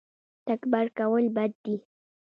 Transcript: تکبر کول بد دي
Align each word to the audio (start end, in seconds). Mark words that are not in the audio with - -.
تکبر 0.47 0.85
کول 0.97 1.25
بد 1.35 1.51
دي 1.63 1.75